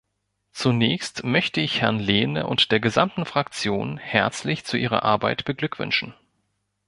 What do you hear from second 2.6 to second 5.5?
der gesamten Fraktion herzlich zu ihrer Arbeit